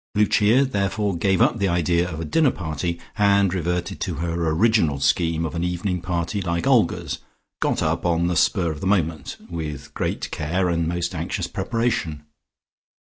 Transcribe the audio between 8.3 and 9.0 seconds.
spur of the